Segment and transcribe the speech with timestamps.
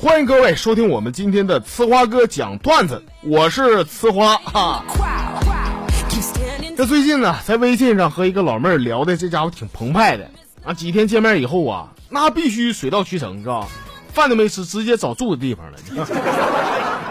[0.00, 4.84] 欢迎各位收听我们今天的呲花哥讲段子，我是呲花哈。
[6.76, 10.28] 这最近呢，在微信上和一个老妹儿聊的，这家伙挺澎湃的
[10.64, 10.74] 啊。
[10.74, 13.68] 几天见面以后啊，那必须水到渠成，是吧？
[14.12, 15.78] 饭都没吃，直接找住的地方了。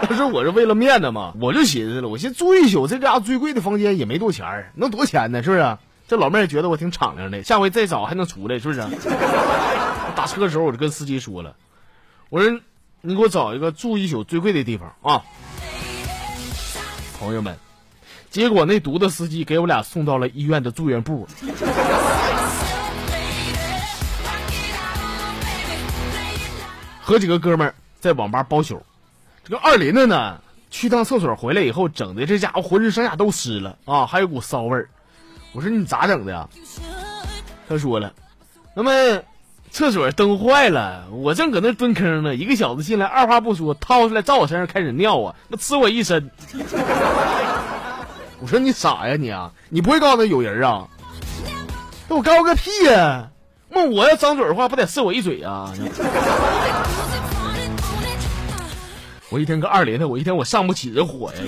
[0.06, 5.42] 但是我是为了面子嘛，我就寻思了，我寻住一宿，这家伙最贵的房间也没多钱能多钱呢？
[5.42, 5.78] 是不是？
[6.08, 8.80] 这老妹儿觉得我挺敞亮的，下回再找还能出来，是不是？
[10.16, 11.54] 打车的时候我就跟司机说了，
[12.30, 12.60] 我说
[13.02, 15.22] 你给我找一个住一宿最贵的地方啊，
[17.20, 17.54] 朋友们。
[18.30, 21.26] 结果那犊子司机给我俩送到了医院的住院部，
[27.02, 28.82] 和几个哥们儿在网吧包宿。
[29.44, 34.88] 这个二林子呢，去趟厕所回来以后，整的这家伙浑身上下都湿了啊，还有股骚味儿。
[35.58, 36.48] 我说你咋整的呀？
[37.68, 38.12] 他说了，
[38.74, 38.92] 那么
[39.72, 46.30] 厕所灯坏了，我正搁那蹲坑呢，一个小子进来，二话不说掏出来照我身上开始尿啊，那呲我一身。
[48.38, 49.50] 我说你傻呀你啊！
[49.68, 50.86] 你不会告诉他有人啊？
[52.06, 53.30] 那我告个屁呀！
[53.68, 55.74] 那我要张嘴的话，不得射我一嘴啊！
[59.30, 61.40] 我一天搁二连的，我一天我上不起这火呀！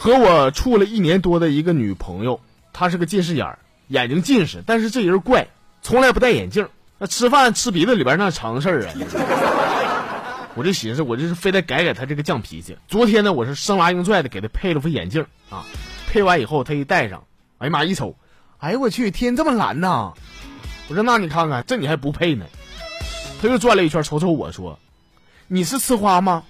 [0.00, 2.40] 和我处了一年多的一个女朋友，
[2.72, 5.48] 她是个近视眼儿，眼睛近视，但是这人怪，
[5.82, 6.68] 从来不戴眼镜。
[6.98, 8.94] 那吃饭吃鼻子里边那常事儿啊！
[10.54, 12.76] 我就寻思，我就是非得改改他这个犟脾气。
[12.86, 15.64] 昨天呢，我是生拉硬拽的给他配了副眼镜啊，
[16.06, 17.24] 配完以后他一戴上，
[17.58, 18.14] 哎呀妈一瞅，
[18.58, 20.12] 哎呦我去，天这么蓝呐！
[20.88, 22.46] 我说那你看看，这你还不配呢？
[23.42, 24.78] 他又转了一圈，瞅瞅我说
[25.48, 26.44] ：“你是吃花吗？”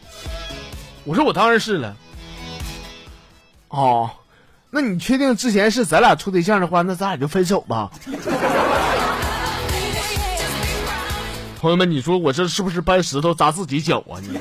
[1.05, 1.97] 我说我当然是了。
[3.69, 4.11] 哦，
[4.71, 7.91] 那你确定之前是咱俩处对象的话，那咱俩就分手吧。
[11.61, 14.21] 朋友们，你说我这是不是搬石头砸自己脚啊？
[14.23, 14.41] 你。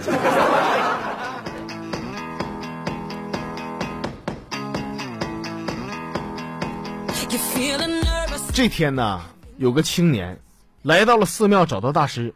[8.54, 9.22] 这天呢，
[9.58, 10.40] 有个青年
[10.82, 12.34] 来到了寺庙，找到大师，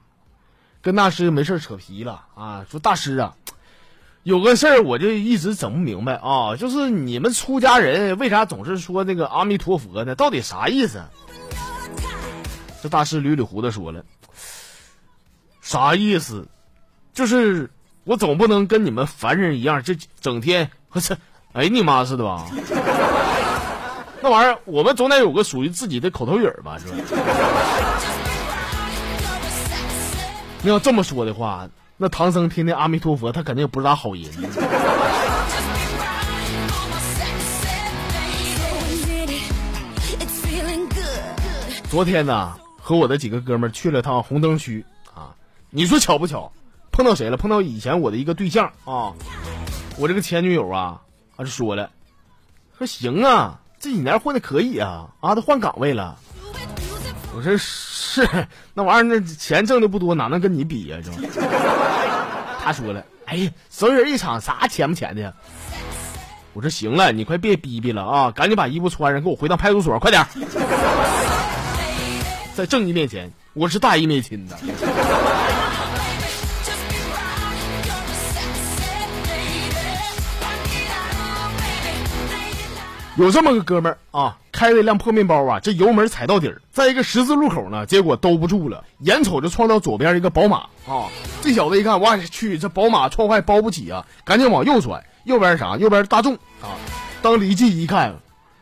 [0.81, 3.35] 跟大师没事扯皮了啊，说大师啊，
[4.23, 10.13] 有个事儿我就一直整不明白啊，就是你们出家人为啥总是说那个阿弥陀佛呢？
[10.13, 11.01] 到底啥意思？
[12.83, 14.03] 这大师捋捋胡子说了。
[15.61, 16.47] 啥意思？
[17.13, 17.71] 就是
[18.03, 21.15] 我总不能跟你们凡人一样，这整天我操，
[21.53, 22.45] 哎你妈似的吧？
[24.21, 26.97] 那玩意儿，我们总得有个属于自己的口头语吧，是吧？
[30.61, 31.67] 你要这么说的话，
[32.03, 34.23] 那唐僧天天阿弥陀佛，他肯定也不是啥好人。
[41.91, 45.29] 昨天呢，和我的几个哥们儿去了趟红灯区啊。
[45.69, 46.51] 你说巧不巧，
[46.91, 47.37] 碰到谁了？
[47.37, 49.13] 碰到以前我的一个对象啊，
[49.99, 50.99] 我这个前女友啊，
[51.37, 51.91] 他就说了，
[52.79, 56.17] 说行啊，这几年混的可以啊，啊，都换岗位了。
[57.35, 58.27] 我说是，
[58.73, 60.97] 那玩意儿那钱挣的不多，哪能跟你比呀？
[61.01, 61.11] 就
[62.63, 65.33] 他说了，哎呀，熟人一场，啥钱不钱的？
[66.53, 70.23] 我说行了，你快别逼逼了啊，赶紧把衣服穿上，给我回到派出所，快点，
[72.53, 74.57] 在正义面前，我是大义灭亲的。
[83.17, 90.57] 有这么个哥们儿啊，开了一辆破面包啊，这油门踩到底儿，在一个十字路口呢，结果兜不住了，眼瞅着撞到左边一个宝马
[90.87, 91.09] 啊，
[91.41, 95.77] 这小子一看，我去，这宝马撞坏包不起啊，赶紧往右转，右边啥？
[95.77, 96.77] 右边大众啊，
[97.23, 98.13] 当离近一看，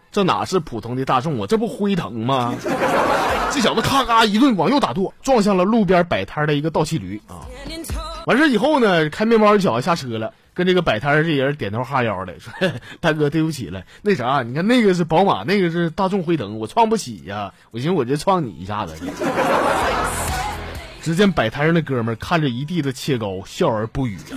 [0.10, 2.56] 这哪是普通的大众啊，这不辉腾吗？
[3.52, 7.44] 这小子咔咔一顿往右打舵，撞向了路边摆摊的一个倒骑驴啊，
[8.26, 10.32] 完事以后呢，开面包的小子下车了。
[10.60, 12.52] 跟这个摆摊这人点头哈腰的说
[13.00, 17.54] ：“大哥，对不起了，那啥，你看那个是宝马，那个是大众辉腾，我创不起呀。
[17.72, 18.94] 我寻思我就创你一下子。
[21.02, 24.18] ”只见摆摊上的哥们看着一地的切糕，笑而不语。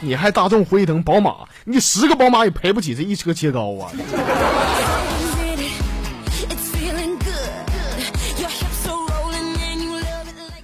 [0.00, 3.90] 你还大众辉腾宝马，你十个宝马也赔不起这一车切糕啊！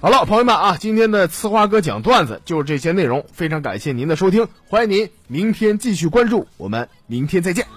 [0.07, 7.67] 好了，朋友们啊，今天的呲花哥讲段子就是这些内容，非常感谢您的收听，欢迎您明天继续关注，我们明天再见。